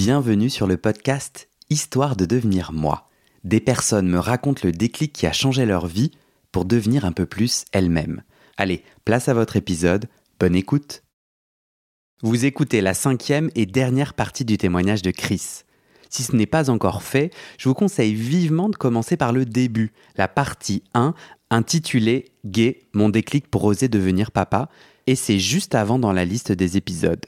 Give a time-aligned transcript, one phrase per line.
[0.00, 3.08] Bienvenue sur le podcast Histoire de devenir moi.
[3.42, 6.12] Des personnes me racontent le déclic qui a changé leur vie
[6.52, 8.22] pour devenir un peu plus elles-mêmes.
[8.56, 10.06] Allez, place à votre épisode,
[10.38, 11.02] bonne écoute.
[12.22, 15.64] Vous écoutez la cinquième et dernière partie du témoignage de Chris.
[16.10, 19.92] Si ce n'est pas encore fait, je vous conseille vivement de commencer par le début,
[20.14, 21.12] la partie 1,
[21.50, 24.68] intitulée Gay, mon déclic pour oser devenir papa,
[25.08, 27.26] et c'est juste avant dans la liste des épisodes.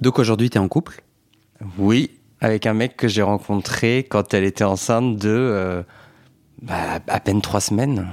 [0.00, 1.02] Donc aujourd'hui, tu es en couple?
[1.78, 2.10] Oui,
[2.40, 5.82] avec un mec que j'ai rencontré quand elle était enceinte de euh,
[6.62, 8.08] bah, à peine trois semaines.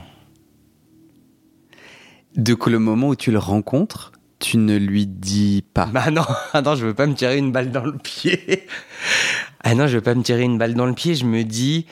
[2.35, 5.85] Donc le moment où tu le rencontres, tu ne lui dis pas.
[5.85, 8.65] Bah non, ah non, je veux pas me tirer une balle dans le pied.
[9.63, 11.15] ah non, je veux pas me tirer une balle dans le pied.
[11.15, 11.85] Je me dis,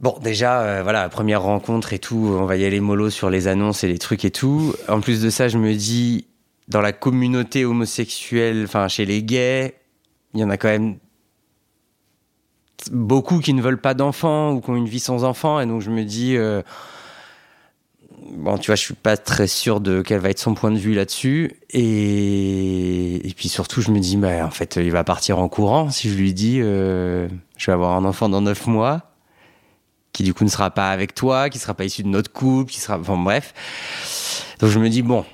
[0.00, 3.48] bon, déjà, euh, voilà, première rencontre et tout, on va y aller mollo sur les
[3.48, 4.74] annonces et les trucs et tout.
[4.88, 6.26] En plus de ça, je me dis,
[6.68, 9.74] dans la communauté homosexuelle, enfin chez les gays,
[10.32, 10.98] il y en a quand même
[12.90, 15.80] beaucoup qui ne veulent pas d'enfants ou qui ont une vie sans enfants, et donc
[15.82, 16.36] je me dis.
[16.36, 16.62] Euh,
[18.32, 20.78] bon, tu vois, je suis pas très sûr de quel va être son point de
[20.78, 21.52] vue là-dessus.
[21.70, 26.10] Et, puis surtout, je me dis, bah, en fait, il va partir en courant si
[26.10, 29.12] je lui dis, euh, je vais avoir un enfant dans neuf mois,
[30.12, 32.70] qui du coup ne sera pas avec toi, qui sera pas issu de notre couple,
[32.70, 33.54] qui sera, enfin bref.
[34.60, 35.24] Donc je me dis, bon.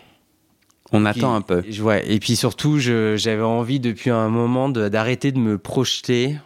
[0.93, 1.63] On attend un peu.
[1.81, 2.05] Ouais.
[2.11, 6.37] Et puis surtout, j'avais envie depuis un moment d'arrêter de, me projeter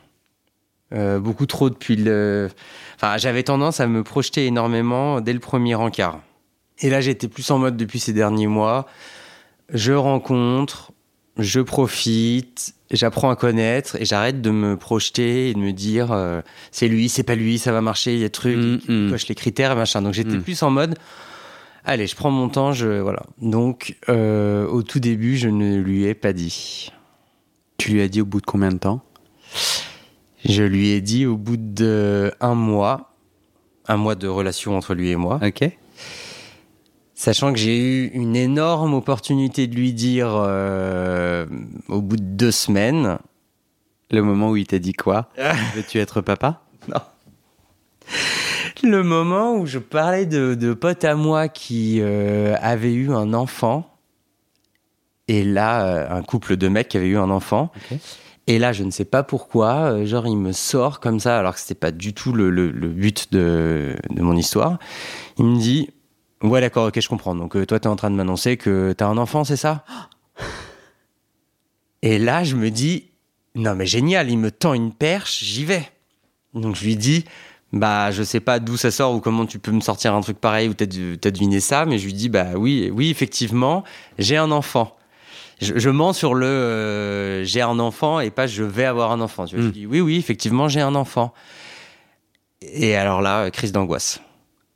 [0.93, 2.49] euh, beaucoup trop depuis le.
[2.97, 6.21] Enfin, j'avais tendance à me projeter énormément dès le premier encart.
[6.81, 8.87] Et là, j'étais plus en mode depuis ces derniers mois.
[9.73, 10.93] Je rencontre,
[11.39, 16.43] je profite, j'apprends à connaître et j'arrête de me projeter et de me dire euh,
[16.71, 19.11] c'est lui, c'est pas lui, ça va marcher, il y a des trucs, mm, mm.
[19.11, 20.03] coche les critères et machin.
[20.03, 20.43] Donc j'étais mm.
[20.43, 20.97] plus en mode
[21.85, 23.23] allez, je prends mon temps, je voilà.
[23.41, 26.91] Donc euh, au tout début, je ne lui ai pas dit.
[27.77, 29.03] Tu lui as dit au bout de combien de temps?
[30.45, 33.15] Je lui ai dit au bout de un mois,
[33.87, 35.41] un mois de relation entre lui et moi.
[35.43, 35.71] Ok.
[37.15, 41.47] Sachant que j'ai eu une énorme opportunité de lui dire euh,
[41.89, 43.19] au bout de deux semaines.
[44.11, 45.31] Le moment où il t'a dit quoi?
[45.75, 46.63] Veux-tu être papa?
[46.89, 47.01] Non.
[48.83, 53.91] Le moment où je parlais de, potes à moi qui euh, avaient eu un enfant.
[55.29, 57.71] Et là, euh, un couple de mecs qui avait eu un enfant.
[58.47, 61.61] Et là, je ne sais pas pourquoi, genre, il me sort comme ça, alors que
[61.61, 64.79] c'était pas du tout le, but de, de, mon histoire.
[65.39, 65.91] Il me dit
[66.43, 67.35] Ouais, d'accord, ok, je comprends.
[67.35, 69.57] Donc, euh, toi, tu es en train de m'annoncer que tu as un enfant, c'est
[69.57, 69.85] ça?
[72.03, 73.07] Et là, je me dis
[73.55, 75.89] Non, mais génial, il me tend une perche, j'y vais.
[76.53, 77.25] Donc, je lui dis
[77.75, 80.39] Bah, je sais pas d'où ça sort ou comment tu peux me sortir un truc
[80.39, 83.83] pareil ou t'as deviné ça, mais je lui dis Bah, oui, oui, effectivement,
[84.17, 84.97] j'ai un enfant.
[85.61, 89.47] Je, mens sur le euh, j'ai un enfant et pas je vais avoir un enfant.
[89.47, 89.73] Tu vois, Je hmm.
[89.73, 91.35] dis Oui, oui, effectivement, j'ai un enfant.
[92.63, 94.21] Et alors là, crise d'angoisse.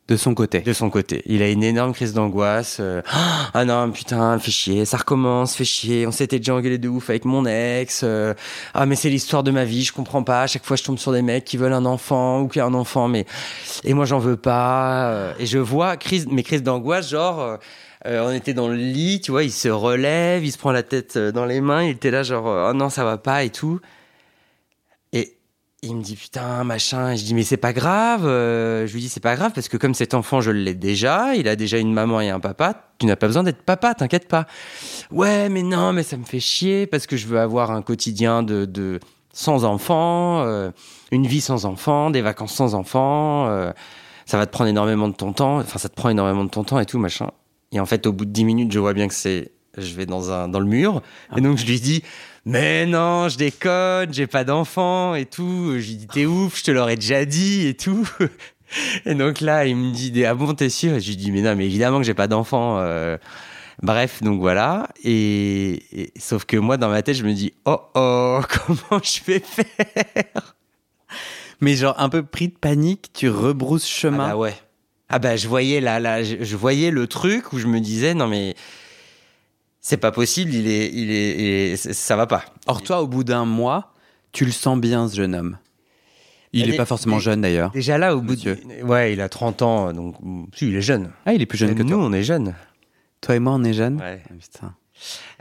[0.08, 0.60] De son côté.
[0.60, 1.22] De son côté.
[1.26, 2.78] Il a une énorme crise d'angoisse.
[2.80, 3.02] Euh,
[3.54, 6.06] ah non, putain, fait chier, ça recommence, fait chier.
[6.06, 8.00] On s'était déjà engueulé de ouf avec mon ex.
[8.04, 8.32] Euh,
[8.72, 10.42] ah mais c'est l'histoire de ma vie, je comprends pas.
[10.42, 12.66] À chaque fois, je tombe sur des mecs qui veulent un enfant ou qui ont
[12.68, 13.26] un enfant, mais
[13.84, 15.10] et moi j'en veux pas.
[15.10, 17.58] Euh, et je vois crise, mes crises d'angoisse, genre.
[18.06, 21.18] on était dans le lit, tu vois, il se relève, il se prend la tête
[21.18, 23.78] dans les mains, il était là genre, oh non, ça va pas et tout
[25.82, 27.14] il me dit putain machin.
[27.14, 29.76] Je dis mais c'est pas grave euh, je lui dis c'est pas grave parce que
[29.76, 33.06] comme cet enfant je l'ai déjà il a déjà une maman et un papa tu
[33.06, 34.46] n'as pas besoin d'être papa t'inquiète pas.
[35.10, 38.42] Ouais mais non mais ça me fait chier parce que je veux avoir un quotidien
[38.42, 38.98] de, de
[39.32, 40.70] sans enfant euh,
[41.12, 43.70] une vie sans enfant des vacances sans enfant euh,
[44.26, 46.64] ça va te prendre énormément de ton temps enfin ça te prend énormément de ton
[46.64, 47.30] temps et tout machin.
[47.70, 50.06] Et en fait au bout de 10 minutes je vois bien que c'est je vais
[50.06, 51.02] dans un dans le mur.
[51.36, 52.02] Et donc je lui dis
[52.48, 55.72] mais non, je déconne, j'ai pas d'enfant et tout.
[55.78, 58.08] Je lui dis, t'es ouf, je te l'aurais déjà dit et tout.
[59.04, 60.94] Et donc là, il me dit, ah bon, t'es sûr?
[60.94, 62.78] Et je lui dis, mais non, mais évidemment que j'ai pas d'enfant.
[62.78, 63.18] Euh.
[63.82, 64.88] Bref, donc voilà.
[65.04, 69.40] Et, sauf que moi, dans ma tête, je me dis, oh oh, comment je vais
[69.40, 70.56] faire?
[71.60, 74.24] Mais genre un peu pris de panique, tu rebrousses chemin.
[74.24, 74.54] Ah bah ouais.
[75.10, 78.26] Ah bah je voyais là, là, je voyais le truc où je me disais, non
[78.26, 78.54] mais
[79.88, 82.44] c'est pas possible, il est, il est, ça va pas.
[82.66, 83.94] Or toi, au bout d'un mois,
[84.32, 85.56] tu le sens bien, ce jeune homme.
[86.52, 87.70] Il n'est pas forcément jeune d'ailleurs.
[87.70, 88.58] Déjà là, au bout de.
[88.84, 90.16] Ouais, il a 30 ans, donc.
[90.54, 91.10] Si, il est jeune.
[91.24, 92.04] Ah, il est plus jeune que nous, toi.
[92.04, 92.54] on est jeunes.
[93.22, 93.96] Toi et moi, on est jeunes?
[93.96, 94.22] Ouais.
[94.28, 94.74] Ah, putain.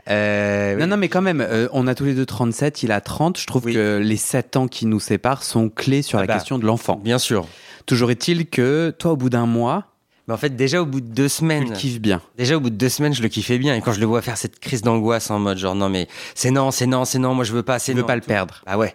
[0.08, 3.02] Euh, non, non, mais quand même, euh, on a tous les deux 37, il a
[3.02, 3.38] 30.
[3.38, 6.34] Je trouve que les 7 ans qui nous séparent sont clés sur ah la bah,
[6.34, 6.96] question de l'enfant.
[7.04, 7.46] Bien sûr.
[7.84, 9.97] Toujours est-il que toi, au bout d'un mois,
[10.28, 12.20] Mais en fait, déjà au bout de deux Tu semaines, le kiffes bien.
[12.36, 13.74] déjà au bout de deux semaines, je le kiffais bien.
[13.74, 16.50] Et quand je le vois faire cette crise d'angoisse en mode genre non mais c'est
[16.50, 18.20] non, c'est non, c'est non, moi je veux pas, c'est Tu veux non, pas le
[18.20, 18.62] perdre.
[18.66, 18.94] Ah ouais.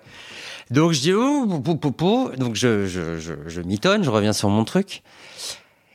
[0.72, 2.30] Donc je dis oh, pou, pou.
[2.38, 5.02] donc je je je, je mitonne, je reviens sur mon truc.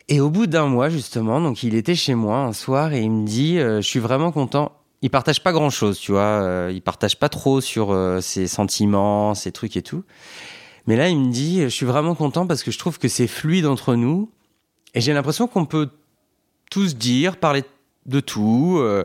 [0.09, 3.11] Et au bout d'un mois justement, donc il était chez moi un soir et il
[3.11, 4.73] me dit euh, je suis vraiment content.
[5.03, 6.21] Il partage pas grand chose, tu vois.
[6.23, 10.03] euh, il partage pas trop sur euh, ses sentiments, ses trucs et tout.
[10.89, 13.27] Mais là, il me dit, je suis vraiment content parce que je trouve que c'est
[13.29, 14.31] fluide entre nous.
[14.99, 15.91] Et j'ai l'impression qu'on peut
[16.73, 17.63] tous dire, parler
[18.07, 18.79] de tout.
[18.81, 19.05] euh,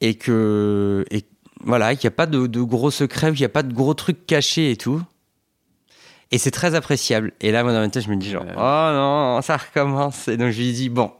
[0.00, 1.24] et que, et
[1.62, 3.92] voilà, qu'il n'y a pas de, de gros secrets, qu'il n'y a pas de gros
[3.92, 5.02] trucs cachés et tout.
[6.30, 7.34] Et c'est très appréciable.
[7.42, 10.26] Et là, moi, dans ma tête, je me dis genre, oh non, ça recommence.
[10.28, 11.12] Et donc, je lui dis, bon,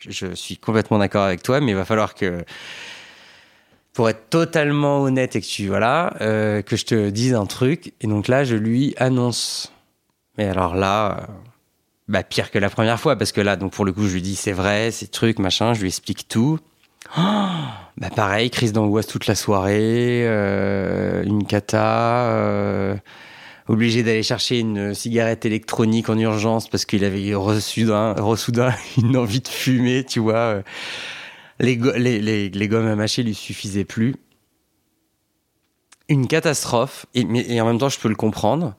[0.00, 2.44] je, je suis complètement d'accord avec toi, mais il va falloir que,
[3.92, 7.92] pour être totalement honnête et que tu, voilà, euh, que je te dise un truc.
[8.00, 9.72] Et donc là, je lui annonce.
[10.36, 11.32] Mais alors là, euh,
[12.08, 14.22] bah, pire que la première fois, parce que là, donc pour le coup, je lui
[14.22, 16.58] dis, c'est vrai, ces trucs, machin, je lui explique tout.
[17.16, 17.20] Oh,
[17.98, 22.96] bah pareil, crise d'angoisse toute la soirée, euh, une cata, euh,
[23.68, 28.52] obligé d'aller chercher une cigarette électronique en urgence parce qu'il avait reçu d'un, reçu
[28.98, 30.62] une envie de fumer, tu vois.
[31.58, 34.14] Les, les, les, les gommes à mâcher lui suffisaient plus.
[36.08, 38.74] Une catastrophe, et, en même temps je peux le comprendre.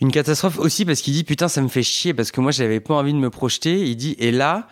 [0.00, 2.80] Une catastrophe aussi parce qu'il dit putain ça me fait chier parce que moi j'avais
[2.80, 3.86] pas envie de me projeter.
[3.86, 4.66] Il dit et là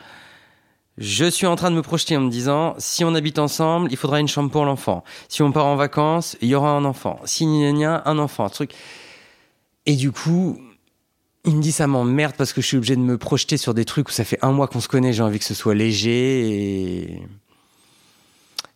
[0.96, 3.96] je suis en train de me projeter en me disant si on habite ensemble, il
[3.96, 5.04] faudra une chambre pour l'enfant.
[5.28, 7.20] Si on part en vacances, il y aura un enfant.
[7.24, 8.72] Si gna gna gna, un enfant, un truc.
[9.86, 10.60] Et du coup,
[11.44, 13.84] il me dit ça m'emmerde parce que je suis obligé de me projeter sur des
[13.84, 16.50] trucs où ça fait un mois qu'on se connaît, j'ai envie que ce soit léger
[16.50, 17.22] et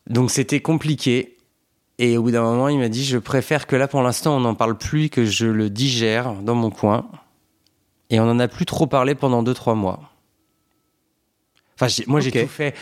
[0.08, 1.36] donc c'était compliqué.
[1.98, 4.40] Et au bout d'un moment, il m'a dit je préfère que là pour l'instant on
[4.40, 7.08] n'en parle plus, que je le digère dans mon coin.
[8.10, 10.00] Et on en a plus trop parlé pendant 2-3 mois.
[11.80, 12.74] Enfin, moi j'ai tout fait.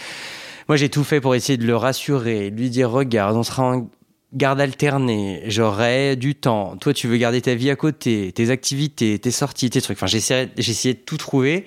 [0.68, 3.64] Moi j'ai tout fait pour essayer de le rassurer, de lui dire regarde, on sera
[3.64, 3.88] en
[4.32, 6.76] garde alternée, j'aurai du temps.
[6.76, 9.98] Toi tu veux garder ta vie à côté, tes activités, tes sorties, tes trucs.
[9.98, 11.66] Enfin, j'essayais j'ai essayé de tout trouver.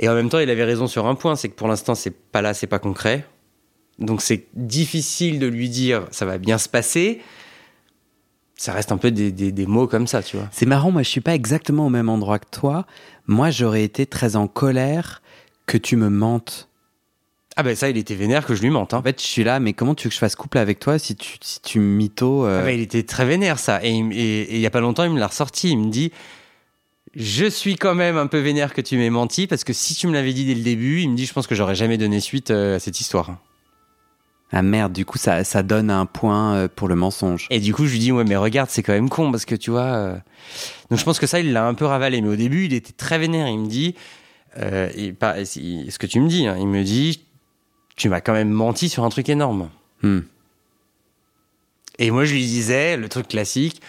[0.00, 2.10] Et en même temps, il avait raison sur un point, c'est que pour l'instant c'est
[2.10, 3.24] pas là, c'est pas concret.
[3.98, 7.20] Donc c'est difficile de lui dire ça va bien se passer.
[8.56, 10.48] Ça reste un peu des, des- des mots comme ça, tu vois.
[10.52, 12.86] C'est marrant, moi je suis pas exactement au même endroit que toi.
[13.26, 15.22] Moi j'aurais été très en colère
[15.66, 16.68] que tu me mentes.
[17.56, 18.94] Ah ben ça, il était vénère que je lui mente.
[18.94, 18.98] Hein.
[18.98, 20.98] En fait, je suis là, mais comment tu veux que je fasse couple avec toi
[20.98, 23.84] si tu, si tu mytho euh, Ah ben, il était très vénère ça.
[23.84, 25.70] Et, il- et- et il y a pas longtemps, il me l'a ressorti.
[25.70, 26.10] Il me dit
[27.14, 30.08] Je suis quand même un peu vénère que tu m'aies menti parce que si tu
[30.08, 32.18] me l'avais dit dès le début, il me dit Je pense que j'aurais jamais donné
[32.18, 33.36] suite euh, à cette histoire.
[34.52, 37.46] Ah merde, du coup ça, ça donne un point euh, pour le mensonge.
[37.50, 39.54] Et du coup, je lui dis Ouais, mais regarde, c'est quand même con parce que
[39.56, 39.82] tu vois.
[39.82, 40.14] euh,
[40.90, 42.20] Donc je pense que ça, il l'a un peu ravalé.
[42.20, 43.48] Mais au début, il était très vénère.
[43.48, 43.94] Il me dit
[44.58, 47.22] euh, et pas, et c'est- Ce que tu me dis, hein, il me dit
[47.96, 49.70] Tu m'as quand même menti sur un truc énorme.
[50.02, 50.20] Hmm.
[51.98, 53.80] Et moi, je lui disais, le truc classique,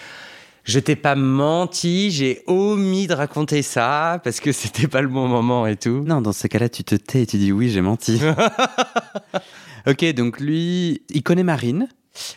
[0.64, 5.28] je t'ai pas menti, j'ai omis de raconter ça parce que c'était pas le bon
[5.28, 6.04] moment et tout.
[6.08, 8.20] Non, dans ce cas-là, tu te tais et tu dis oui, j'ai menti.
[9.88, 11.88] ok, donc lui, il connaît Marine.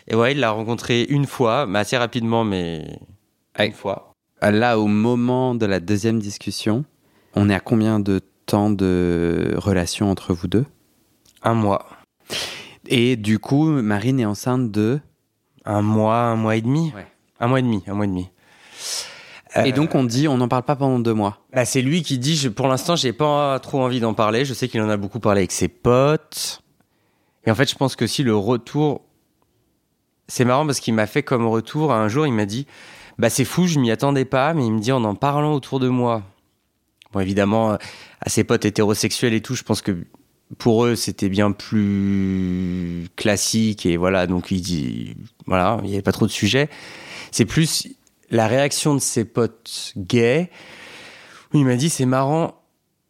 [0.07, 2.99] Et ouais, il l'a rencontré une fois, mais assez rapidement, mais
[3.57, 4.13] une fois.
[4.41, 6.85] Là, au moment de la deuxième discussion,
[7.35, 10.65] on est à combien de temps de relation entre vous deux?
[11.43, 11.87] Un mois.
[12.87, 14.99] Et du coup, Marine est enceinte de...
[15.65, 16.91] Un mois, un mois et demi?
[16.95, 17.05] Ouais.
[17.39, 18.29] Un mois et demi, un mois et demi.
[19.65, 21.39] Et donc on dit, on n'en parle pas pendant deux mois.
[21.53, 24.45] Bah, c'est lui qui dit, je, pour l'instant, j'ai pas trop envie d'en parler.
[24.45, 26.61] Je sais qu'il en a beaucoup parlé avec ses potes.
[27.45, 29.01] Et en fait, je pense que si le retour,
[30.27, 31.91] c'est marrant parce qu'il m'a fait comme retour.
[31.93, 32.67] Un jour, il m'a dit,
[33.17, 35.79] bah, c'est fou, je m'y attendais pas, mais il me dit, en en parlant autour
[35.79, 36.23] de moi.
[37.11, 37.77] Bon, évidemment, euh,
[38.21, 40.05] à ses potes hétérosexuels et tout, je pense que
[40.57, 44.27] pour eux, c'était bien plus classique et voilà.
[44.27, 45.15] Donc, il dit,
[45.45, 46.69] voilà, il y avait pas trop de sujets.
[47.31, 47.87] C'est plus
[48.29, 50.49] la réaction de ses potes gays
[51.53, 52.61] où il m'a dit c'est marrant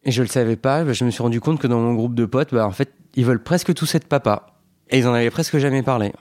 [0.04, 0.90] et je le savais pas.
[0.92, 3.24] je me suis rendu compte que dans mon groupe de potes, bah, en fait, ils
[3.24, 4.46] veulent presque tous être papa
[4.88, 6.12] et ils en avaient presque jamais parlé.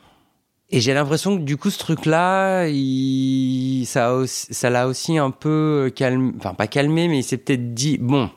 [0.71, 3.85] Et j'ai l'impression que du coup, ce truc-là, il...
[3.87, 7.73] ça a aussi- l'a aussi un peu calmé, enfin pas calmé, mais il s'est peut-être
[7.73, 8.29] dit bon.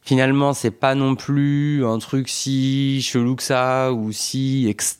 [0.00, 4.98] Finalement, c'est pas non plus un truc si chelou que ça ou si ex-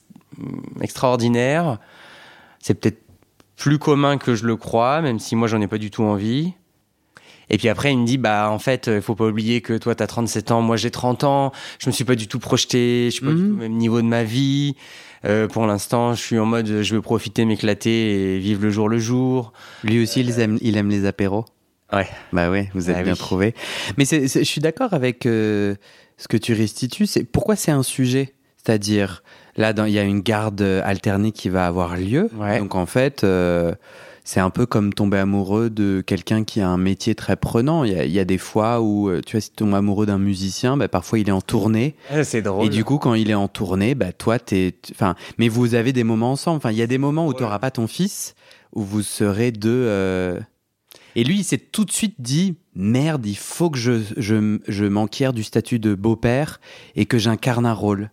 [0.81, 1.79] extraordinaire.
[2.61, 3.03] C'est peut-être
[3.57, 6.55] plus commun que je le crois, même si moi j'en ai pas du tout envie.
[7.51, 9.95] Et puis après, il me dit, bah en fait, il faut pas oublier que toi
[9.95, 13.11] t'as 37 ans, moi j'ai 30 ans, je me suis pas du tout projeté, je
[13.17, 13.49] suis pas du Mhm.
[13.49, 14.75] tout au même niveau de ma vie.
[15.25, 18.89] Euh, pour l'instant, je suis en mode, je veux profiter, m'éclater et vivre le jour
[18.89, 19.53] le jour.
[19.85, 21.45] Lui aussi, il aime, il aime les apéros.
[21.93, 22.09] Ouais.
[22.33, 23.19] Bah ouais, vous avez Ah bien oui.
[23.19, 23.55] trouvé.
[23.99, 25.75] Mais je suis d'accord avec euh,
[26.17, 27.07] ce que tu restitues.
[27.07, 28.35] C'est pourquoi c'est un sujet?
[28.57, 29.23] C'est-à-dire,
[29.57, 32.29] là, il y a une garde alternée qui va avoir lieu.
[32.37, 32.59] Ouais.
[32.59, 33.75] Donc en fait, euh,
[34.25, 37.85] c'est un peu comme tomber amoureux de quelqu'un qui a un métier très prenant.
[37.85, 39.75] Il y a, il y a des fois où, euh, tu vois, si tu tombes
[39.75, 41.97] amoureux d'un musicien, bah, parfois il est en tournée.
[42.23, 42.67] c'est drôle.
[42.67, 44.75] Et du coup, quand il est en tournée, bah, toi, t'es.
[44.93, 46.59] Enfin, mais vous avez des moments ensemble.
[46.59, 47.37] Enfin, il y a des moments où Ouais.
[47.37, 48.35] tu n'auras pas ton fils,
[48.75, 49.71] où vous serez deux.
[49.71, 50.39] euh,
[51.17, 54.85] Et lui, il s'est tout de suite dit merde, il faut que je, je, je
[54.87, 56.59] m'enquière du statut de beau-père
[56.97, 58.11] et que j'incarne un rôle.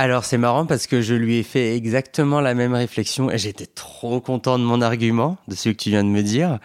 [0.00, 3.66] Alors c'est marrant parce que je lui ai fait exactement la même réflexion et j'étais
[3.66, 6.60] trop content de mon argument, de celui que tu viens de me dire.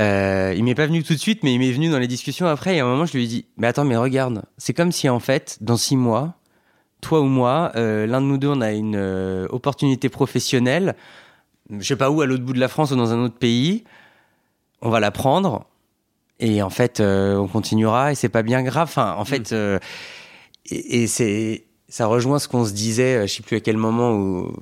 [0.00, 2.46] Euh, il m'est pas venu tout de suite, mais il m'est venu dans les discussions
[2.46, 2.74] après.
[2.74, 5.08] Et à un moment, je lui ai dit Mais attends, mais regarde, c'est comme si
[5.08, 6.34] en fait, dans six mois,
[7.00, 10.96] toi ou moi, euh, l'un de nous deux, on a une euh, opportunité professionnelle,
[11.70, 13.84] je sais pas où, à l'autre bout de la France ou dans un autre pays.
[14.82, 15.66] On va la prendre
[16.40, 18.88] et en fait, euh, on continuera et c'est pas bien grave.
[18.88, 19.78] Enfin, en fait, euh,
[20.66, 23.76] et, et c'est ça rejoint ce qu'on se disait, euh, je sais plus à quel
[23.76, 24.54] moment au,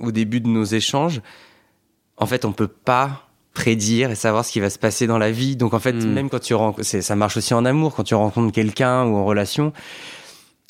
[0.00, 1.20] au début de nos échanges.
[2.16, 3.22] En fait, on peut pas
[3.54, 5.56] prédire et savoir ce qui va se passer dans la vie.
[5.56, 6.12] Donc en fait, Mm.
[6.12, 9.24] même quand tu rencontres, ça marche aussi en amour, quand tu rencontres quelqu'un ou en
[9.24, 9.72] relation,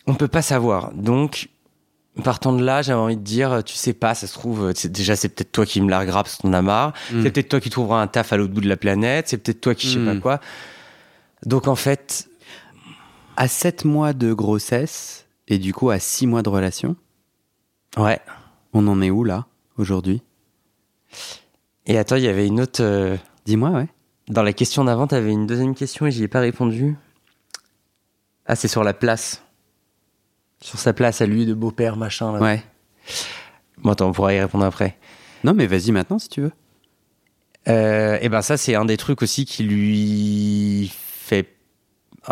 [0.06, 0.92] on peut pas savoir.
[0.92, 1.48] Donc
[2.22, 5.28] partant de là, j'avais envie de dire, tu sais pas, ça se trouve, déjà c'est
[5.28, 6.92] peut-être toi qui me largueras parce que t'en as marre.
[7.12, 7.22] Mm.
[7.24, 9.28] C'est peut-être toi qui trouveras un taf à l'autre bout de la planète.
[9.28, 10.40] C'est peut-être toi qui je sais pas quoi.
[11.44, 12.28] Donc en fait,
[13.36, 16.96] À 7 mois de grossesse et du coup à 6 mois de relation,
[17.96, 18.20] ouais.
[18.72, 19.46] on en est où là,
[19.78, 20.22] aujourd'hui?
[21.86, 22.82] Et attends, il y avait une autre.
[22.82, 23.88] euh, Dis-moi, ouais.
[24.28, 26.96] Dans la question d'avant, t'avais une deuxième question et j'y ai pas répondu.
[28.46, 29.42] Ah, c'est sur la place.
[30.60, 32.32] Sur sa place à lui de beau-père, machin.
[32.32, 32.40] Là.
[32.40, 32.64] Ouais.
[33.78, 34.96] Bon, attends, on pourra y répondre après.
[35.44, 36.52] Non, mais vas-y maintenant si tu veux.
[37.68, 41.56] Euh, et ben ça, c'est un des trucs aussi qui lui fait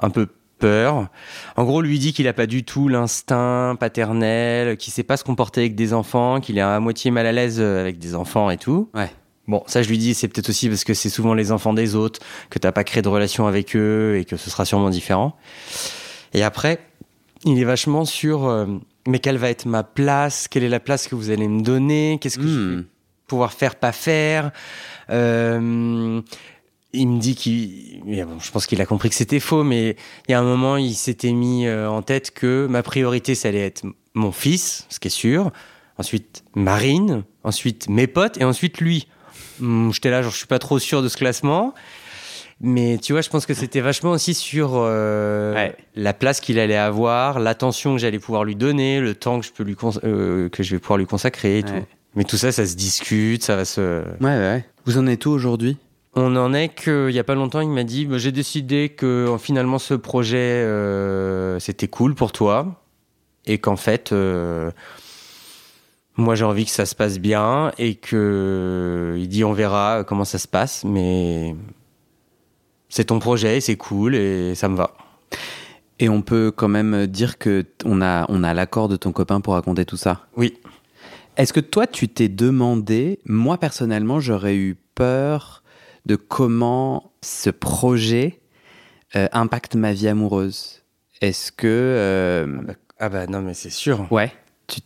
[0.02, 0.26] un peu
[0.68, 1.08] peur.
[1.56, 5.24] En gros, lui dit qu'il a pas du tout l'instinct paternel, qu'il sait pas se
[5.24, 8.56] comporter avec des enfants, qu'il est à moitié mal à l'aise avec des enfants et
[8.56, 8.88] tout.
[8.94, 9.10] Ouais.
[9.46, 11.94] Bon, ça je lui dis, c'est peut-être aussi parce que c'est souvent les enfants des
[11.94, 15.36] autres, que t'as pas créé de relation avec eux et que ce sera sûrement différent.
[16.32, 16.78] Et après,
[17.44, 18.64] il est vachement sur, euh,
[19.06, 20.48] mais quelle va être ma place?
[20.48, 22.18] Quelle est la place que vous allez me donner?
[22.22, 22.84] Qu'est-ce que je vais Hmm.
[23.26, 24.50] pouvoir faire, pas faire?
[25.10, 26.22] Euh,
[26.94, 29.96] Il me dit qu'il, bon, je pense qu'il a compris que c'était faux, mais
[30.28, 33.48] il y a un moment, il s'était mis euh, en tête que ma priorité, ça
[33.48, 33.82] allait être
[34.14, 35.50] mon fils, ce qui est sûr.
[35.98, 37.24] Ensuite, Marine.
[37.42, 38.38] Ensuite, mes potes.
[38.40, 39.08] Et ensuite, lui.
[39.60, 41.74] Hum, J'étais là, genre, je suis pas trop sûr de ce classement.
[42.60, 45.76] Mais tu vois, je pense que c'était vachement aussi sur euh, Ouais.
[45.96, 49.52] la place qu'il allait avoir, l'attention que j'allais pouvoir lui donner, le temps que je
[49.52, 51.80] peux lui euh, que je vais pouvoir lui consacrer et Ouais.
[51.80, 51.86] tout.
[52.14, 53.80] Mais tout ça, ça se discute, ça va se.
[53.80, 54.64] Ouais, ouais, ouais.
[54.86, 55.76] Vous en êtes où aujourd'hui?
[56.16, 59.06] On en est qu'il y a pas longtemps, il m'a dit bah, j'ai décidé que
[59.06, 62.80] euh, finalement ce projet euh, c'était cool pour toi
[63.46, 64.70] et qu'en fait euh,
[66.16, 70.24] moi j'ai envie que ça se passe bien et que il dit on verra comment
[70.24, 71.56] ça se passe mais
[72.88, 74.94] c'est ton projet, c'est cool et ça me va.
[75.98, 79.40] Et on peut quand même dire que on a, on a l'accord de ton copain
[79.40, 80.26] pour raconter tout ça.
[80.36, 80.54] Oui.
[81.36, 85.63] Est-ce que toi, tu t'es demandé, moi personnellement, j'aurais eu peur
[86.06, 88.40] de comment ce projet
[89.16, 90.82] euh, impacte ma vie amoureuse
[91.20, 91.66] Est-ce que...
[91.66, 92.46] euh,
[92.98, 94.06] Ah bah non mais c'est sûr.
[94.10, 94.32] ouais,
[94.66, 94.80] tu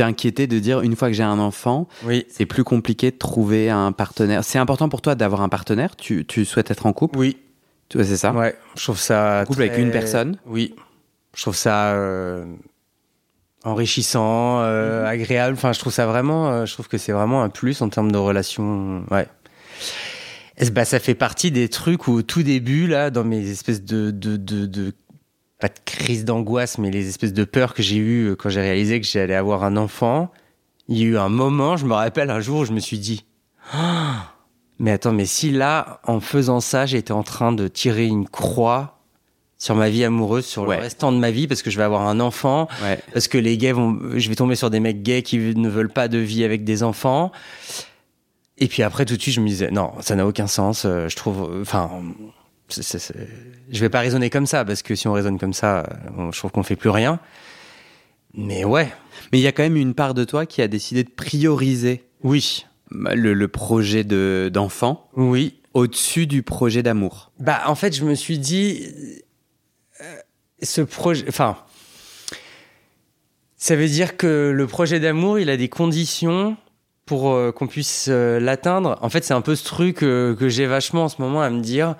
[0.00, 2.26] inquiété de dire, une fois que j'ai un enfant, Oui.
[2.28, 4.44] c'est plus compliqué de trouver un partenaire.
[4.44, 5.96] C'est important pour toi d'avoir un partenaire?
[5.96, 7.18] Tu, tu souhaites être en couple?
[7.18, 7.36] Oui.
[7.88, 8.32] Tu vois, c'est ça?
[8.32, 9.42] Ouais, je trouve ça.
[9.42, 10.38] En couple avec une personne?
[10.46, 10.74] Oui.
[11.34, 12.44] Je trouve ça euh,
[13.64, 15.54] enrichissant, euh, agréable.
[15.56, 16.50] Enfin, je trouve ça vraiment.
[16.50, 19.04] euh, je trouve que c'est vraiment un plus en termes de relation.
[19.10, 19.26] Ouais.
[20.72, 24.10] Bah, ça fait partie des trucs où, au tout début, là, dans mes espèces de.
[24.10, 24.92] de, de, de-
[25.60, 28.60] pas de crise d'angoisse, mais les espèces de peurs que j'ai eues euh, quand j'ai
[28.60, 30.30] réalisé que j'allais avoir un enfant,
[30.88, 32.98] il y a eu un moment, je me rappelle un jour où je me suis
[32.98, 33.24] dit.
[33.72, 34.30] Ah
[34.80, 38.98] mais attends, mais si là, en faisant ça, j'étais en train de tirer une croix
[39.56, 40.76] sur ma vie amoureuse, sur Ouais.
[40.76, 42.98] le restant de ma vie, parce que je vais avoir un enfant, Ouais.
[43.12, 45.92] parce que les gays vont, je vais tomber sur des mecs gays qui ne veulent
[45.92, 47.30] pas de vie avec des enfants.
[48.58, 50.84] Et puis après, tout de suite, je me disais, non, ça n'a aucun sens.
[50.84, 51.90] euh, Je trouve, euh, enfin,
[52.68, 53.12] c'est-
[53.70, 55.84] je vais pas raisonner comme ça, parce que si on raisonne comme ça, euh,
[56.16, 57.18] on- je trouve qu'on fait plus rien.
[58.34, 58.92] Mais ouais,
[59.32, 62.04] Mais il y a quand même une part de toi qui a décidé de prioriser
[62.22, 67.30] oui, le, le projet de- d'enfant oui, au-dessus du projet d'amour.
[67.38, 68.88] Bah, en fait, je me suis dit,
[70.00, 70.16] euh,
[70.62, 71.56] ce projet, enfin,
[73.56, 76.56] ça veut dire que le projet d'amour, il a des conditions
[77.06, 80.48] pour euh, qu'on puisse euh, l'atteindre, en fait, c'est un peu ce truc euh, que
[80.48, 81.96] j'ai vachement en ce moment à me dire.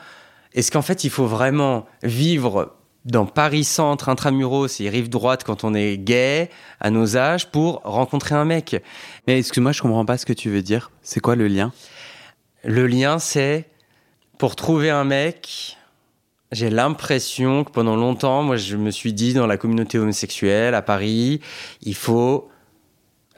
[0.54, 5.64] Est-ce qu'en fait, il faut vraiment vivre dans Paris Centre, intramuros et rive droite quand
[5.64, 6.48] on est gay
[6.80, 8.82] à nos âges pour rencontrer un mec?
[9.26, 10.90] Mais excuse-moi, je comprends pas ce que tu veux dire.
[11.02, 11.72] C'est quoi le lien?
[12.62, 13.68] Le lien, c'est
[14.38, 15.76] pour trouver un mec.
[16.52, 20.82] J'ai l'impression que pendant longtemps, moi, je me suis dit dans la communauté homosexuelle à
[20.82, 21.40] Paris,
[21.82, 22.48] il faut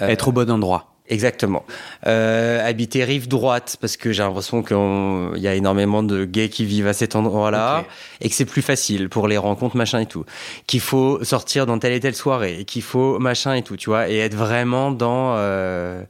[0.00, 0.95] euh, être au bon endroit.
[1.08, 1.64] Exactement.
[2.06, 6.64] Euh, habiter rive droite parce que j'ai l'impression qu'il y a énormément de gays qui
[6.64, 7.84] vivent à cet endroit-là
[8.20, 10.24] et que c'est plus facile pour les rencontres machin et tout.
[10.66, 14.08] Qu'il faut sortir dans telle et telle soirée, qu'il faut machin et tout, tu vois,
[14.08, 16.02] et être vraiment dans euh,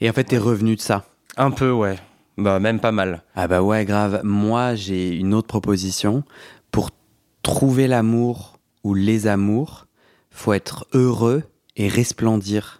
[0.00, 1.04] Et en fait, t'es revenu de ça.
[1.36, 1.96] un peu ouais,
[2.36, 3.22] bah même pas mal.
[3.34, 4.20] Ah bah ouais, grave.
[4.22, 6.22] Moi, j'ai une autre proposition.
[6.70, 6.90] Pour
[7.42, 9.86] trouver l'amour ou les amours,
[10.30, 11.42] faut être heureux
[11.76, 12.77] et resplendir.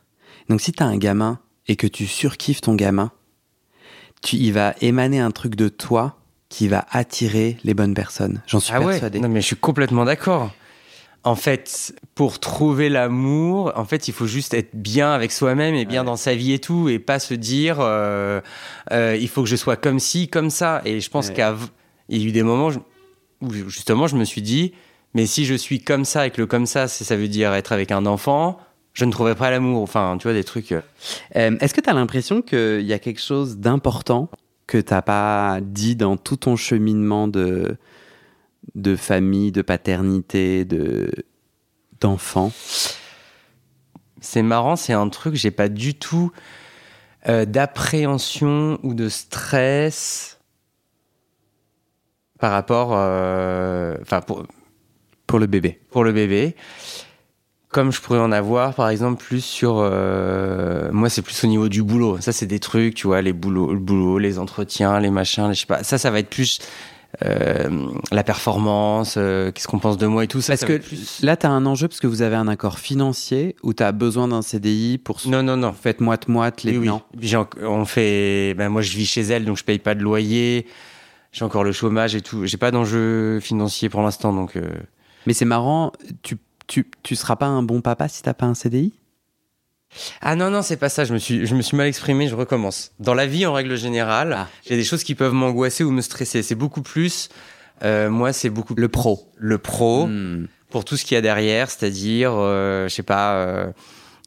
[0.49, 3.11] Donc si t'as un gamin et que tu surkiffes ton gamin,
[4.23, 6.17] tu, il va émaner un truc de toi
[6.49, 8.43] qui va attirer les bonnes personnes.
[8.47, 8.87] J'en suis Ah ouais.
[8.87, 9.21] persuadé.
[9.21, 10.51] Non mais je suis complètement d'accord.
[11.25, 15.85] En fait, pour trouver l'amour, en fait, il faut juste être bien avec soi-même et
[15.85, 16.07] bien Ouais.
[16.07, 18.41] dans sa vie et tout, et pas se dire euh,
[18.93, 20.81] euh, il faut que je sois comme ci, comme ça.
[20.85, 21.35] Et je pense Ouais.
[21.35, 22.71] qu'il y a eu des moments
[23.43, 24.73] où justement je me suis dit
[25.15, 27.73] mais si je suis comme ça et que le comme ça, ça veut dire être
[27.73, 28.59] avec un enfant,
[28.95, 29.83] je ne trouverai pas l'amour.
[29.83, 30.73] Enfin, tu vois des trucs.
[30.73, 30.81] euh.
[31.37, 34.29] Euh, Est-ce que tu as l'impression qu'il y a quelque chose d'important
[34.67, 37.77] que t'as pas dit dans tout ton cheminement de,
[38.75, 41.11] de famille, de paternité, de
[42.01, 42.53] d'enfant?
[44.21, 46.33] C'est marrant, c'est un truc, j'ai pas du tout
[47.29, 50.41] euh, d'appréhension ou de stress
[52.41, 54.45] par rapport, euh, enfin pour,
[55.27, 56.57] pour le bébé pour le bébé,
[57.71, 61.69] comme je pourrais en avoir par exemple plus sur, euh, moi c'est plus au niveau
[61.69, 62.19] du boulot.
[62.21, 65.55] Ça c'est des trucs, tu vois, les boulots, le boulot, les entretiens, les machins, les,
[65.55, 65.83] je sais pas.
[65.85, 66.59] Ça, ça va être plus
[67.25, 70.53] euh, la performance, euh, qu'est-ce qu'on pense de moi et tout ça.
[70.53, 72.79] Parce ça que plus- là, tu as un enjeu parce que vous avez un accord
[72.79, 75.73] financier où tu as besoin d'un CDI pour non non non.
[75.73, 77.35] Faites moite-moite les Oui, oui.
[77.63, 78.55] on fait.
[78.59, 80.67] Ben moi, je vis chez elle, donc je paye pas de loyer.
[81.33, 82.45] J'ai encore le chômage et tout.
[82.47, 84.57] J'ai pas d'enjeu financier pour l'instant, donc.
[84.57, 84.69] euh,
[85.27, 86.37] Mais c'est marrant, tu,
[86.69, 88.93] tu, tu seras pas un bon papa si t'as pas un CDI
[90.21, 91.05] Ah non non, c'est pas ça.
[91.05, 92.29] Je me suis je me suis mal exprimé.
[92.29, 92.93] Je recommence.
[93.01, 94.49] Dans la vie, en règle générale, Ah.
[94.67, 96.43] j'ai des choses qui peuvent m'angoisser ou me stresser.
[96.43, 97.29] C'est beaucoup plus.
[97.85, 99.31] euh, moi, c'est beaucoup Le pro.
[99.37, 100.47] le pro Hmm.
[100.71, 103.35] pour tout ce qu'il y a derrière, c'est-à-dire, euh, je sais pas.
[103.35, 103.73] euh,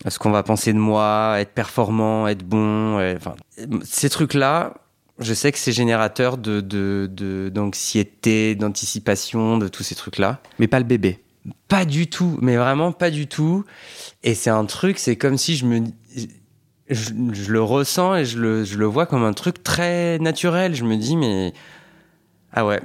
[0.07, 3.35] ce qu'on va penser de moi, être performant, être bon, enfin
[3.83, 4.73] ces trucs-là,
[5.19, 10.39] je sais que c'est générateur de de- de- d'anxiété, d'anticipation, de tous ces trucs-là.
[10.57, 11.19] Mais pas le bébé.
[11.67, 13.63] Pas du tout, mais vraiment pas du tout.
[14.23, 15.81] Et c'est un truc, c'est comme si je me.
[16.89, 20.75] Je, je le ressens et je le, je le vois comme un truc très naturel.
[20.75, 21.53] Je me dis, mais.
[22.53, 22.81] Ah ouais.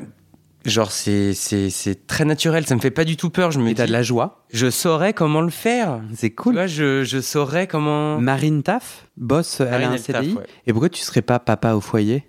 [0.65, 2.67] Genre, c'est, c'est, c'est très naturel.
[2.67, 3.51] Ça me fait pas du tout peur.
[3.51, 4.45] Je me Et t'as de la joie?
[4.53, 6.01] je saurais comment le faire.
[6.15, 6.55] C'est Tu cool.
[6.55, 8.19] vois, je, je saurais comment.
[8.21, 10.35] Marine Taf, boss, elle a Marine, un elle taffe, CDI.
[10.37, 10.47] ouais.
[10.67, 12.25] Et pourquoi tu serais pas papa au foyer?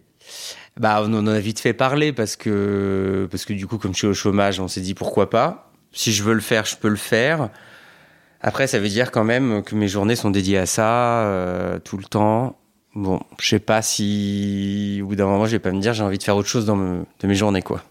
[0.80, 4.00] Bah, on en a vite fait parler parce que, parce que du coup, comme je
[4.00, 5.67] suis au chômage, on s'est dit pourquoi pas.
[5.98, 7.50] Si je veux le faire, je peux le faire.
[8.40, 11.98] Après, ça veut dire quand même que mes journées sont dédiées à ça euh, tout
[11.98, 12.56] le temps.
[12.94, 16.04] Bon, je sais pas si au bout d'un moment, je vais pas me dire j'ai
[16.04, 17.84] envie de faire autre chose dans me- de mes journées, quoi.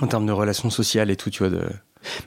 [0.00, 1.50] En termes de relations sociales et tout, tu vois.
[1.50, 1.62] De...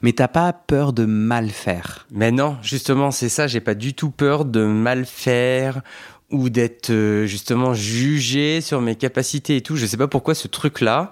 [0.02, 2.08] Mais t'as pas peur de mal faire?
[2.10, 3.48] Mais non, justement, c'est ça.
[3.48, 5.82] J'ai pas du tout peur de mal faire
[6.32, 9.76] ou d'être euh, justement jugé sur mes capacités et tout.
[9.76, 11.12] Je sais pas pourquoi ce truc-là.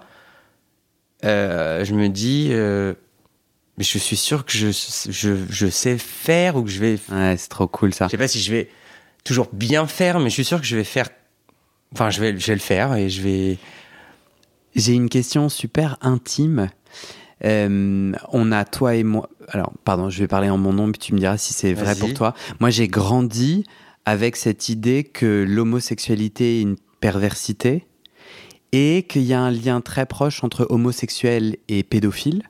[1.26, 2.94] euh, je me dis, euh,
[3.78, 4.68] mais je suis sûr que je,
[5.10, 7.00] je, je sais faire ou que je vais.
[7.12, 8.06] Ouais, c'est trop cool ça.
[8.06, 8.70] Je sais pas si je vais
[9.24, 11.10] toujours bien faire, mais je suis sûr que je vais faire.
[11.94, 13.58] Enfin, je vais, je vais le faire et je vais.
[14.76, 16.70] J'ai une question super intime.
[17.44, 19.30] Euh, on a toi et moi.
[19.50, 21.96] Alors, pardon, je vais parler en mon nom, puis tu me diras si c'est vrai
[21.96, 22.34] pour toi.
[22.60, 23.66] Moi, j'ai grandi
[24.06, 27.86] avec cette idée que l'homosexualité est une perversité
[28.72, 32.44] et qu'il y a un lien très proche entre homosexuel et pédophile.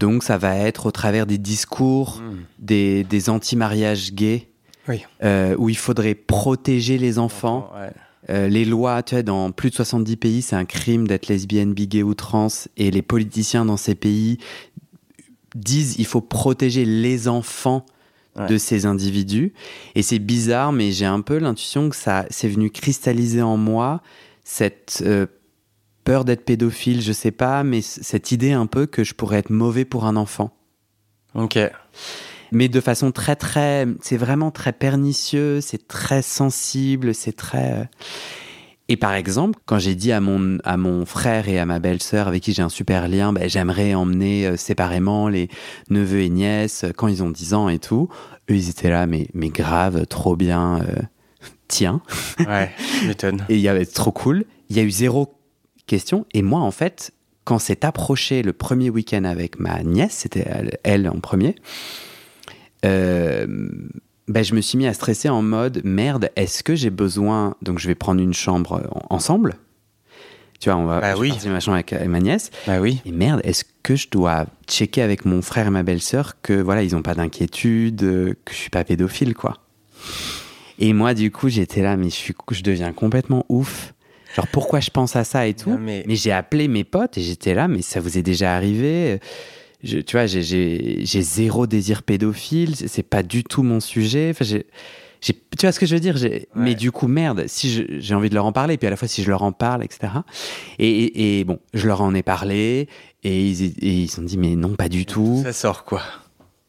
[0.00, 2.20] Donc, ça va être au travers des discours,
[2.58, 4.48] des, des anti-mariages gays,
[4.88, 5.02] Oui.
[5.22, 7.70] euh, où il faudrait protéger les enfants.
[7.74, 7.90] Ouais.
[8.30, 11.72] Euh, les lois, tu vois, dans plus de 70 pays, c'est un crime d'être lesbienne,
[11.74, 12.48] bi, gay ou trans.
[12.76, 14.38] Et les politiciens dans ces pays
[15.54, 17.84] disent il faut protéger les enfants
[18.36, 18.46] Ouais.
[18.46, 19.52] de ces individus.
[19.96, 24.02] Et c'est bizarre, mais j'ai un peu l'intuition que ça c'est venu cristalliser en moi
[24.44, 25.26] cette euh,
[26.04, 29.50] peur d'être pédophile, je sais pas, mais cette idée un peu que je pourrais être
[29.50, 30.50] mauvais pour un enfant.
[31.34, 31.58] Ok.
[32.52, 37.72] mais de façon très très, c'est vraiment très pernicieux, c'est très sensible, c'est très.
[37.72, 37.84] euh,
[38.88, 42.26] Et par exemple, quand j'ai dit à mon, à mon frère et à ma belle-sœur,
[42.26, 45.48] avec qui j'ai un super lien, ben, j'aimerais emmener euh, séparément les
[45.90, 48.08] neveux et nièces euh, quand ils ont 10 ans et tout,
[48.50, 51.02] eux ils étaient là, mais, mais grave, trop bien, euh,
[51.68, 52.02] tiens.
[52.40, 53.46] Ouais, je m'étonne.
[53.48, 54.44] Et il y avait trop cool.
[54.70, 55.32] Il y a eu zéro
[55.90, 56.24] question.
[56.32, 57.12] Et moi, en fait,
[57.44, 61.56] quand s'est approché le premier week-end avec ma nièce, c'était elle, elle en premier,
[62.84, 63.46] euh,
[64.28, 67.56] ben, je me suis mis à stresser en mode merde, est-ce que j'ai besoin.
[67.62, 69.56] Donc, je vais prendre une chambre en- ensemble?
[70.60, 71.32] Tu vois, on va Bah oui.
[71.46, 72.50] ma chambre avec, avec ma nièce.
[72.66, 73.00] Bah oui.
[73.06, 76.82] Et merde, est-ce que je dois checker avec mon frère et ma belle-sœur que voilà,
[76.82, 79.56] ils n'ont pas d'inquiétude, euh, que je suis pas pédophile, quoi?
[80.78, 83.94] Et moi, du coup, j'étais là, mais je, suis, je deviens complètement ouf.
[84.36, 87.18] Genre, pourquoi je pense à ça et tout Non, mais- Mais j'ai appelé mes potes
[87.18, 89.18] et j'étais là, mais ça vous est déjà arrivé?
[89.82, 94.28] Je- Tu vois, j'ai- zéro désir pédophile, c'est- pas du tout mon sujet.
[94.30, 94.66] Enfin, j'ai-
[95.22, 96.16] j'ai- tu vois ce que je veux dire?
[96.54, 99.08] Mais du coup, merde, si j'ai envie de leur en parler, puis à la fois
[99.08, 100.12] si je leur en parle, etc.
[100.78, 102.88] Et, et- et bon, je leur en ai parlé,
[103.24, 105.40] et ils, et ils se sont dit, mais non, pas du tout.
[105.44, 106.02] Ça sort quoi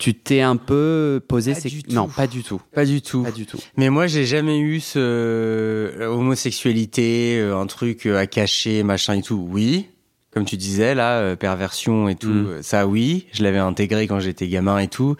[0.02, 1.72] Tu t'es un peu posé Pas ces...
[1.90, 2.60] Non, pas du tout.
[2.74, 3.22] Pas du tout.
[3.22, 3.60] Pas du tout.
[3.78, 9.14] Mais moi, j'ai jamais eu ce euh, homosexualité, euh, un truc euh, à cacher, machin
[9.14, 9.48] et tout.
[9.52, 9.88] Oui,
[10.32, 12.64] comme tu disais là, perversion et tout, Mm.
[12.64, 15.16] ça oui, je l'avais intégré quand j'étais gamin et tout.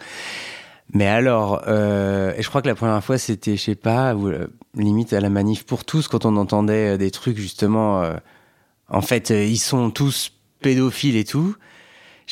[0.94, 4.48] Mais alors, euh, et je crois que la première fois, c'était, je sais pas, euh,
[4.76, 8.16] limite à la manif pour tous, quand on entendait des trucs justement, euh,
[8.88, 11.54] en fait, ils sont tous pédophiles et tout.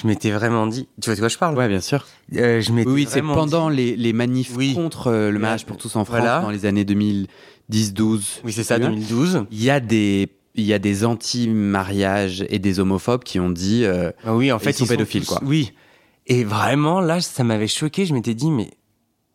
[0.00, 1.56] Je m'étais vraiment dit, tu vois de quoi je parle?
[1.56, 2.06] Ouais, bien sûr.
[2.36, 4.72] Euh, Je m'étais Oui, c'est pendant dit- les, les manifs Oui.
[4.74, 6.40] contre euh, le mariage pour tous en France Voilà.
[6.40, 8.40] dans les années 2010-12.
[8.44, 9.44] Oui, c'est ça, 2012.
[9.50, 13.84] Il y a des, il y a des anti-mariages et des homophobes qui ont dit
[13.84, 15.40] euh, Ah oui, en Ils fait, sont pédophiles, quoi.
[15.44, 15.72] Oui.
[16.26, 18.06] Et vraiment, là, ça m'avait choqué.
[18.06, 18.70] Je m'étais dit, mais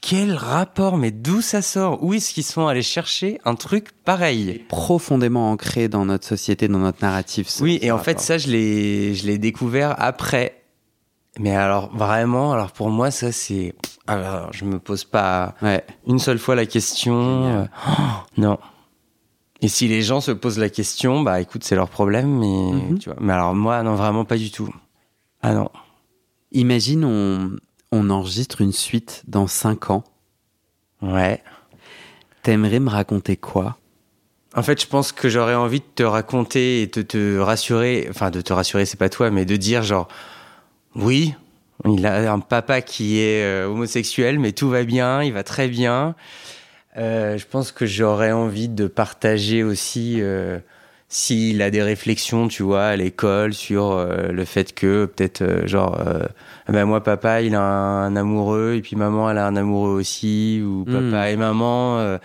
[0.08, 2.04] quel rapport Mais d'où ça sort?
[2.04, 4.63] Où est-ce qu'ils sont allés chercher un truc pareil?
[4.70, 7.50] Profondément ancrés dans notre société, dans notre narratif.
[7.62, 10.62] Oui, et en fait, ça, je l'ai, je l'ai découvert après.
[11.39, 13.74] Mais alors, vraiment, alors pour moi, ça, c'est.
[14.08, 15.84] Alors, je me pose pas Ouais.
[16.08, 17.68] une seule fois la question.
[17.88, 17.91] Oh,
[18.38, 18.58] non.
[19.62, 23.00] Et si les gens se posent la question, bah écoute, c'est leur problème, mais Mhm.
[23.00, 23.18] tu vois.
[23.20, 24.70] Mais alors moi, non, vraiment pas du tout.
[25.41, 25.70] Ah non.
[26.52, 27.52] Imagine, on,
[27.95, 30.03] on enregistre une suite dans 5 ans.
[31.01, 31.41] Ouais.
[32.43, 33.77] T'aimerais me raconter quoi?
[34.55, 38.31] En fait, je pense que j'aurais envie de te raconter et de te rassurer, enfin
[38.31, 40.08] de te rassurer, c'est pas toi, mais de dire genre,
[40.95, 41.36] oui,
[41.84, 45.67] il a un papa qui est euh, homosexuel, mais tout va bien, il va très
[45.67, 46.15] bien.
[46.97, 50.60] Euh, je pense que j'aurais envie de partager aussi euh,
[51.17, 55.65] s'il a des réflexions, tu vois, à l'école sur euh, le fait que peut-être euh,
[55.65, 56.25] genre, euh,
[56.67, 60.62] ben moi papa il a un, amoureux et puis maman elle a un amoureux aussi,
[60.62, 61.12] ou Hmm.
[61.12, 61.99] papa et maman.
[61.99, 62.17] euh,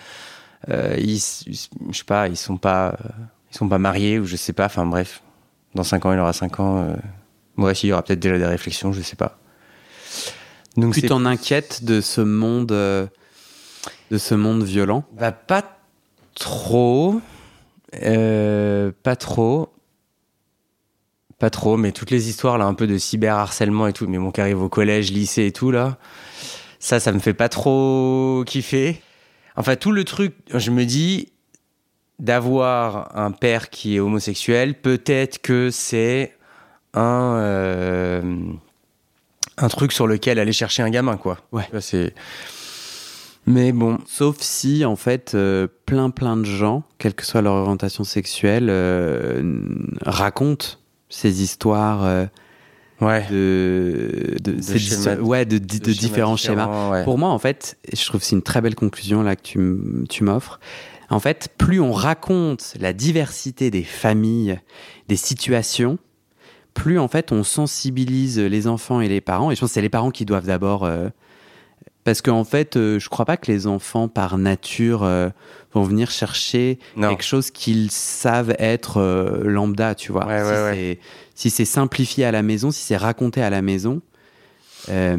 [0.99, 1.53] ils, je
[1.97, 2.97] sais pas, ils sont pas,
[3.53, 4.65] ils sont pas mariés ou je sais pas.
[4.67, 5.23] Enfin bref,
[5.77, 6.89] dans 5 ans, il aura 5 ans.
[7.57, 9.39] Bref, il y aura peut-être déjà des réflexions, je sais pas.
[10.77, 13.09] Donc Tu t'en inquiètes de ce monde, de
[14.19, 15.05] ce monde violent?
[15.17, 15.63] Bah, pas
[16.35, 17.21] trop,
[18.03, 19.73] Euh, pas trop,
[21.39, 21.77] pas trop.
[21.77, 24.63] Mais toutes les histoires là, un peu de cyberharcèlement et tout, mais mon qui arrive
[24.63, 25.99] au collège, lycée et tout là,
[26.79, 29.01] ça, ça me fait pas trop kiffer.
[29.57, 31.33] Enfin, tout le truc, je me dis,
[32.19, 36.37] d'avoir un père qui est homosexuel, peut-être que c'est
[36.95, 38.23] un euh,
[39.57, 41.39] un truc sur lequel aller chercher un gamin, quoi.
[41.53, 41.69] Ouais.
[41.81, 42.15] C'est.
[43.47, 47.55] Mais bon, Sauf si, en fait, euh, plein plein de gens, quelle que soit leur
[47.55, 49.43] orientation sexuelle, euh,
[50.03, 50.67] racontent
[51.09, 52.27] ces histoires euh,
[53.01, 53.27] ouais.
[53.31, 56.67] de, de, ces schémas- histo- ouais, de, de- de schémas différents schémas.
[56.67, 57.05] différents, ouais.
[57.05, 60.23] Pour moi, en fait, je trouve que c'est une très belle conclusion là que tu,
[60.23, 60.61] m'offres.
[61.09, 64.61] En fait, plus on raconte la diversité des familles,
[65.09, 65.99] des situations,
[66.73, 69.51] plus en fait on sensibilise les enfants et les parents.
[69.51, 70.85] Et je pense que c'est les parents qui doivent d'abord.
[70.85, 71.09] euh,
[72.11, 75.29] parce qu'en fait, euh, je crois pas que les enfants, par nature, euh,
[75.73, 77.11] vont venir chercher Non.
[77.11, 80.27] quelque chose qu'ils savent être euh, lambda, tu vois.
[80.27, 80.73] Ouais, si ouais, ouais.
[80.75, 80.99] c'est
[81.37, 84.03] si c'est simplifié à la maison, si c'est raconté à la maison.
[84.89, 85.17] euh,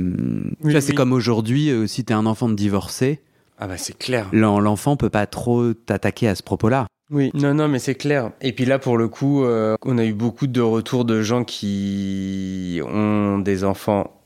[0.63, 3.21] Oui, c'est comme aujourd'hui, euh, si t'es un enfant de divorcé,
[3.58, 4.27] Ah bah c'est clair.
[4.34, 6.88] l'en- l'enfant peut pas trop t'attaquer à ce propos-là.
[7.10, 7.32] Oui.
[7.34, 8.32] Non, non, mais c'est clair.
[8.41, 11.45] Et puis là, pour le coup, euh, on a eu beaucoup de retours de gens
[11.45, 14.20] qui ont des enfants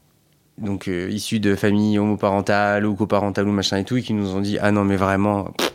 [0.57, 4.35] donc euh, issus de familles homoparentales ou coparentales ou machin et tout, et qui nous
[4.35, 5.73] ont dit ah non mais vraiment, pff,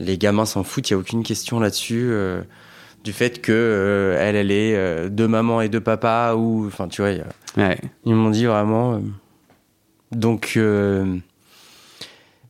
[0.00, 2.08] les gamins s'en foutent, il y a aucune question là-dessus.
[2.10, 2.42] euh,
[3.04, 6.88] du fait que euh, elle, elle est euh, de maman et de papa ou enfin
[6.88, 7.78] tu vois, a- Ouais.
[8.06, 8.98] ils m'ont dit vraiment,
[10.10, 11.18] Donc, euh,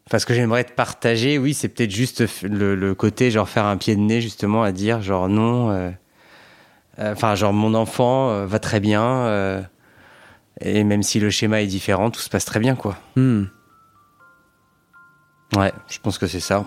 [0.07, 3.66] enfin, ce que j'aimerais te partager, oui, c'est peut-être juste le, le, côté, genre, faire
[3.66, 5.92] un pied de nez, justement, à dire, genre, non,
[6.98, 9.66] enfin, genre, mon enfant va très bien,
[10.61, 12.97] et même si le schéma est différent, tout se passe très bien, quoi.
[13.17, 13.45] Hmm.
[15.57, 16.64] Ouais, je pense que c'est ça.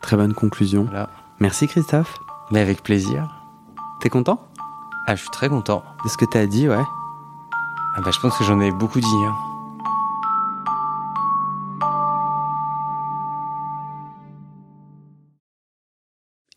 [0.00, 0.84] Très bonne conclusion.
[0.84, 1.08] Voilà.
[1.40, 2.18] Merci Christophe.
[2.50, 3.28] Mais avec plaisir.
[4.00, 4.48] T'es content?
[5.06, 5.82] Ah, je suis très content.
[6.04, 6.84] De ce que t'as dit, ouais.
[7.96, 9.06] Ah bah, je pense que j'en ai beaucoup dit.
[9.06, 9.34] Hein.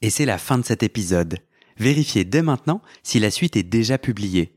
[0.02, 1.40] Et c'est la fin de cet épisode.
[1.78, 4.57] Vérifiez dès maintenant si la suite est déjà publiée.